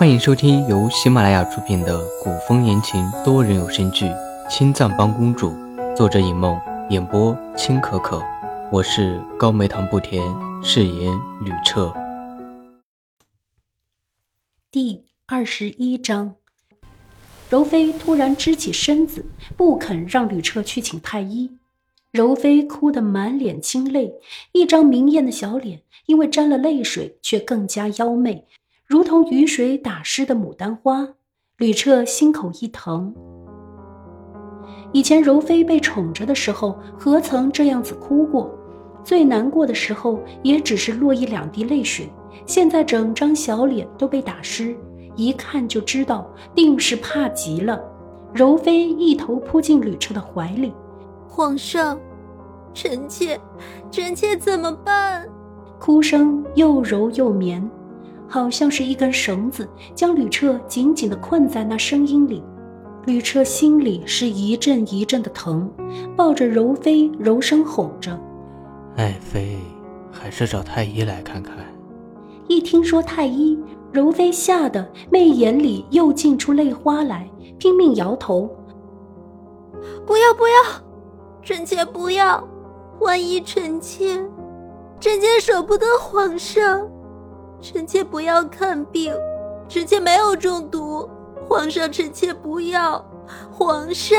[0.00, 4.06] 欢迎收听由喜马拉雅出品的古风言情多人有声剧
[4.48, 5.50] 《青藏帮公主》，
[5.94, 8.22] 作者尹梦，演播青可可。
[8.72, 10.24] 我是高梅糖不甜，
[10.62, 11.12] 饰演
[11.44, 11.92] 吕彻。
[14.70, 16.36] 第二十一章，
[17.50, 21.58] 柔妃突然支起身子，不肯让吕彻去请太医。
[22.10, 24.14] 柔妃哭得满脸清泪，
[24.52, 28.46] 一张明艳的小脸因为沾了泪水，却更加妖媚，
[28.90, 31.06] 如同雨水打湿的牡丹花。
[31.58, 33.14] 吕彻心口一疼。
[34.92, 38.50] 以前柔妃被宠着的时候，何曾这样子哭过？
[39.04, 42.10] 最难过的时候，也只是落一两滴泪水。
[42.46, 44.76] 现在整张小脸都被打湿，
[45.14, 47.80] 一看就知道，定是怕极了。
[48.34, 50.74] 柔妃一头扑进吕彻的怀里。
[51.28, 51.96] 皇上，
[52.74, 53.40] 臣妾，
[53.88, 55.28] 臣妾怎么办？
[55.78, 57.70] 哭声又柔又绵，
[58.30, 62.42] 好像是一根绳子将吕彻紧紧地困在那声音里。
[63.06, 65.68] 吕彻心里是一阵一阵的疼，
[66.16, 68.16] 抱着柔妃柔声哄着
[68.96, 69.58] ：“爱妃，
[70.12, 71.56] 还是找太医来看看。”
[72.46, 73.58] 一听说太医，
[73.90, 78.48] 柔妃吓得媚眼里又浸出泪花来，拼命摇头
[80.06, 80.52] ：“不要，不要！”
[81.42, 82.46] 臣妾不要，
[83.00, 84.14] 万一臣妾，
[85.00, 86.86] 臣妾舍不得皇上。
[87.60, 89.12] 臣妾不要看病，
[89.68, 91.08] 臣妾没有中毒。
[91.46, 93.04] 皇上，臣妾不要。
[93.50, 94.18] 皇上，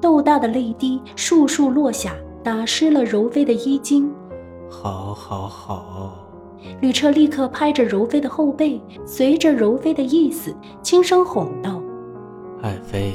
[0.00, 4.12] 豆大的泪滴簌簌落下，打湿了柔妃的衣襟。
[4.70, 6.26] 好，好，好。
[6.80, 11.80] 吕彻立刻拍着柔妃的后背，随着柔妃的意思，轻声哄道
[12.62, 13.14] ：“爱妃，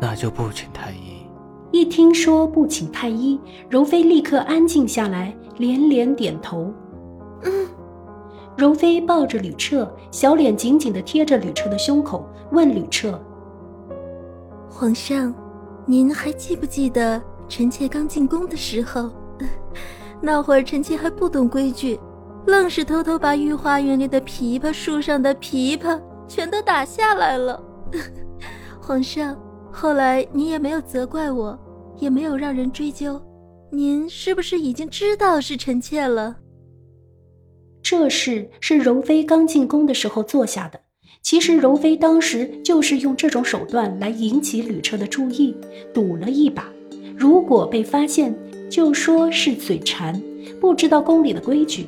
[0.00, 1.26] 那就不请太医。”
[1.72, 6.72] 一听说不请太医，柔妃立刻安静下来，连连点头。
[8.56, 8.74] 容。
[8.74, 13.20] 妃抱着吕彻，小脸紧紧地贴着吕彻的胸口，问吕彻
[14.70, 15.34] ：“皇上，
[15.86, 19.10] 您还记不记得臣妾刚进宫的时候？
[20.20, 21.98] 那会儿臣妾还不懂规矩，
[22.46, 27.62] 愣是偷偷把御花园里的枇杷树上的枇杷全都打下来了。
[28.80, 29.36] 皇上。”
[29.72, 31.56] 后来您也没有责怪我，
[31.96, 33.22] 也没有让人追究，
[33.70, 36.36] 您是不是已经知道是臣妾了？
[37.90, 40.78] 这事是柔妃刚进宫的时候做下的。
[41.22, 45.56] 其实柔妃当时就是用这种手段来引起吕彻的注意，
[45.92, 46.70] 赌了一把。
[47.16, 48.32] 如果被发现，
[48.70, 50.22] 就说是嘴馋，
[50.60, 51.86] 不知道宫里的规矩。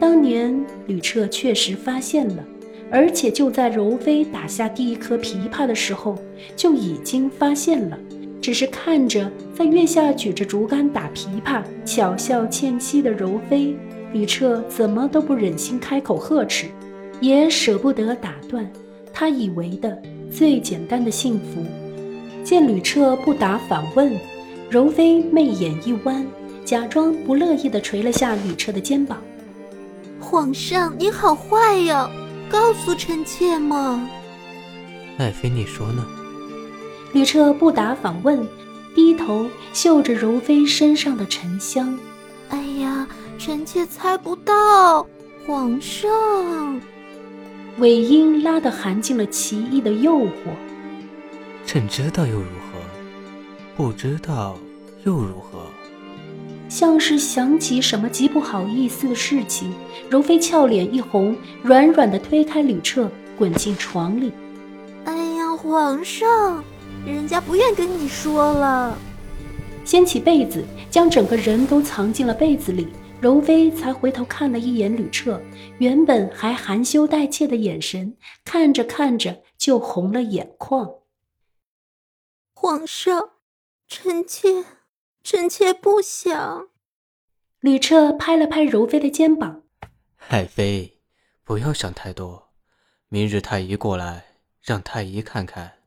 [0.00, 2.44] 当年吕彻确实发现了。
[2.90, 6.18] 而且就在柔妃打下第一颗琵琶的时候，
[6.56, 7.96] 就已经发现了。
[8.42, 13.76] 只是看着在月下举着竹竿打琵琶、巧笑倩兮的柔妃，
[14.14, 16.68] 吕彻怎么都不忍心开口呵斥，
[17.20, 18.64] 也舍不得打断
[19.12, 21.66] 他以为的最简单的幸福。
[22.44, 24.16] 见吕彻不答反问，
[24.70, 26.24] 柔妃媚眼一弯，
[26.64, 29.20] 假装不乐意地捶了下吕彻的肩膀
[30.20, 32.08] ：“皇上，你好坏呀！”
[32.48, 34.08] 告诉臣妾嘛，
[35.18, 36.06] 爱妃，你说呢？
[37.12, 38.46] 吕彻不答反问，
[38.94, 41.98] 低头嗅着柔妃身上的沉香。
[43.44, 45.06] 臣妾猜不到，
[45.46, 46.80] 皇上。
[47.76, 50.30] 尾音拉得含进了奇异的诱惑。
[51.66, 52.80] 朕知道又如何？
[53.76, 54.56] 不知道
[55.04, 55.58] 又如何？
[56.70, 59.74] 像是想起什么极不好意思的事情，
[60.08, 64.32] 容妃俏脸一红，软软的推开吕彻，滚进床里。
[65.04, 66.64] 哎呀，皇上，
[67.04, 68.96] 人家不愿跟你说了。
[69.84, 72.88] 掀起被子，将整个人都藏进了被子里，
[73.24, 75.40] 柔妃才回头看了一眼吕彻，
[75.78, 80.96] 原本还含羞带怯的眼神，看着看着就红了眼眶。
[82.52, 83.30] 皇上，
[83.88, 84.66] 臣妾。
[85.22, 86.68] 臣妾不想。
[87.60, 89.62] 吕彻拍了拍柔妃的肩膀
[90.28, 91.00] ：“爱妃，
[91.44, 92.52] 不要想太多。
[93.08, 94.26] 明日太医过来，
[94.60, 95.78] 让太医看看，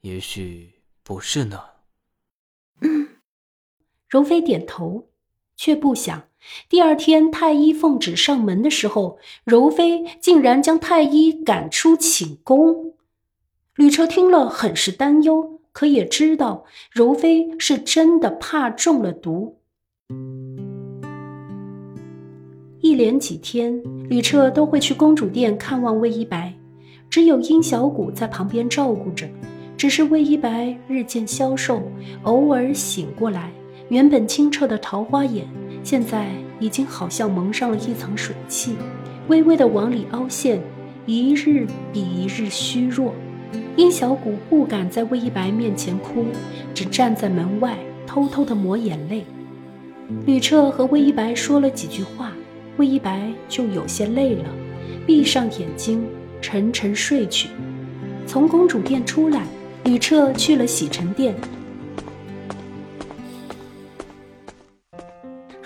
[0.00, 1.62] 也许不是呢。”
[2.80, 3.16] 嗯。
[4.08, 5.10] 柔妃点头，
[5.56, 6.24] 却不想
[6.68, 12.94] 第二天太医奉旨上门的时候，柔妃竟然将太医赶出寝宫。
[13.76, 15.60] 吕彻听了，很是担忧。
[15.72, 19.58] 可也知道柔妃是真的怕中了毒。
[22.78, 26.54] 一连几天，吕彻都会去公主殿看望魏一白，
[27.10, 29.28] 只有殷小谷在旁边照顾着。
[29.76, 31.82] 只是魏一白日渐消瘦，
[32.22, 33.50] 偶尔醒过来，
[33.90, 35.46] 原本清澈的桃花眼，
[35.82, 38.76] 现在已经好像蒙上了一层水汽，
[39.28, 40.58] 微微的往里凹陷，
[41.04, 43.14] 一日比一日虚弱。
[43.76, 46.24] 殷小谷不敢在魏一白面前哭，
[46.72, 47.76] 只站在门外
[48.06, 49.22] 偷偷的抹眼泪。
[50.24, 52.32] 吕彻和魏一白说了几句话，
[52.78, 54.44] 魏一白就有些累了，
[55.06, 56.06] 闭上眼睛
[56.40, 57.50] 沉沉睡去。
[58.26, 59.42] 从公主殿出来，
[59.84, 61.34] 吕彻去了洗尘殿。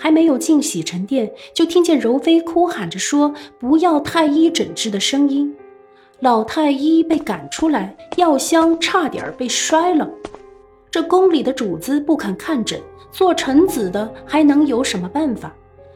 [0.09, 5.55] 还没有进洗尘殿，就听见柔妃哭喊着说：“不要太医诊治”的声音。
[6.19, 10.09] 老太医被赶出来，药箱差点被摔了。
[10.89, 15.55] 这宫里的主子不肯看诊，做臣子的还能有什么办法？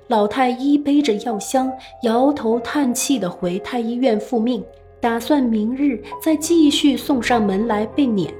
[0.09, 1.71] 老太医背着药箱，
[2.03, 4.63] 摇头叹气地回太医院复命，
[5.01, 8.31] 打算明日再继续送上门来被撵。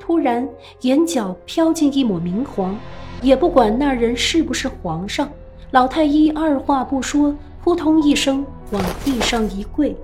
[0.00, 0.48] 突然，
[0.80, 2.76] 眼角飘进一抹明黄，
[3.22, 5.30] 也不管那人是不是皇上，
[5.70, 9.96] 老太医二话不说，扑通一声往地上一跪。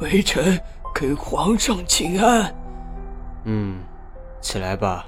[0.00, 0.58] 微臣
[0.94, 2.54] 给皇上请安。
[3.44, 3.78] 嗯，
[4.40, 5.04] 起来吧。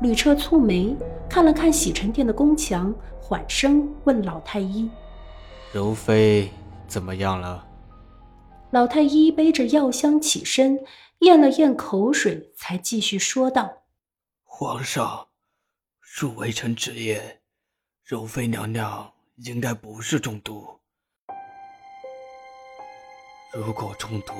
[0.00, 0.96] 吕彻蹙眉，
[1.28, 4.88] 看了看洗尘殿的宫墙，缓声问老太医
[5.72, 6.50] ：“柔妃
[6.86, 7.64] 怎么样了？”
[8.70, 10.80] 老太医背着药箱起身，
[11.20, 13.70] 咽了咽口水，才继续说道
[14.42, 15.26] ：“皇上，
[16.14, 17.40] 恕微臣直言，
[18.04, 20.78] 柔妃娘娘应该不是中毒。”
[23.50, 24.34] 如果中毒，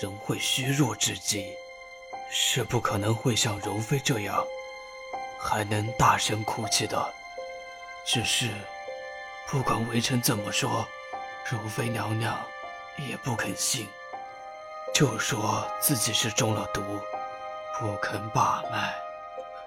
[0.00, 1.52] 人会虚弱至极，
[2.30, 4.42] 是不可能会像柔妃这样
[5.38, 7.12] 还能大声哭泣的。
[8.06, 8.48] 只是，
[9.48, 10.88] 不管微臣怎么说，
[11.52, 12.42] 柔妃娘娘
[13.06, 13.86] 也不肯信，
[14.94, 16.80] 就说自己是中了毒，
[17.78, 18.94] 不肯把脉。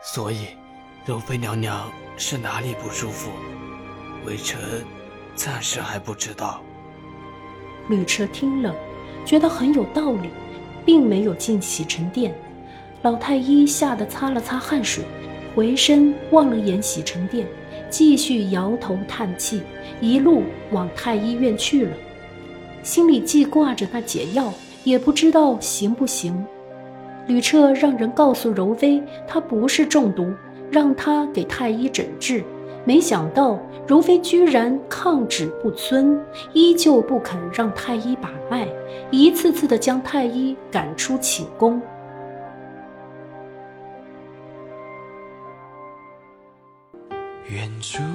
[0.02, 0.58] 所以，
[1.06, 3.32] 柔妃娘娘是哪里不舒服，
[4.26, 4.60] 微臣
[5.34, 6.62] 暂时还不知道。
[7.88, 8.76] 吕彻听了，
[9.26, 10.30] 觉得很有道理，
[10.86, 12.36] 并没有进洗尘殿。
[13.02, 15.04] 老太医吓得擦了擦汗水，
[15.56, 17.48] 回身望了眼洗尘殿，
[17.90, 19.64] 继续摇头叹气，
[20.02, 21.92] 一路往太医院去了。
[22.84, 24.54] 心里既挂着那解药，
[24.84, 26.46] 也不知道行不行。
[27.26, 30.34] 吕彻让人告诉柔妃，她不是中毒，
[30.72, 32.44] 让他给太医诊治。
[32.86, 36.20] 没想到容妃居然抗旨不遵，
[36.54, 38.68] 依旧不肯让太医把脉，
[39.12, 41.82] 一次次的将太医赶出寝宫。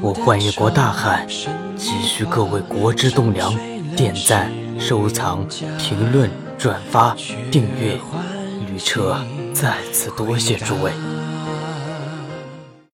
[0.01, 3.53] 我幻夜国大汉，急需各位国之栋梁
[3.97, 5.47] 点赞、收藏、
[5.79, 7.15] 评论、转发、
[7.51, 7.99] 订阅。
[8.71, 9.17] 吕彻
[9.53, 10.91] 再次多谢诸位。